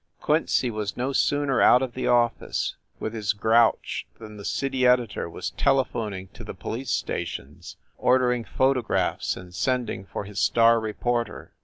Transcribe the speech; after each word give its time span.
Quincy 0.19 0.71
was 0.71 0.97
no 0.97 1.13
sooner 1.13 1.61
out 1.61 1.83
of 1.83 1.93
the 1.93 2.07
office 2.07 2.73
with 2.99 3.13
his 3.13 3.33
grouch 3.33 4.07
than 4.17 4.35
the 4.35 4.43
city 4.43 4.87
editor 4.87 5.29
was 5.29 5.51
telephoning 5.51 6.27
to 6.29 6.43
the 6.43 6.55
police 6.55 6.89
stations, 6.89 7.77
ordering 7.99 8.43
photographs 8.43 9.37
and 9.37 9.53
sending 9.53 10.03
for 10.03 10.23
his 10.23 10.39
star 10.39 10.79
reporter. 10.79 11.51